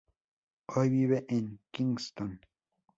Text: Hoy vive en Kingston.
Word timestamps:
Hoy 0.65 0.89
vive 0.89 1.27
en 1.29 1.59
Kingston. 1.69 2.41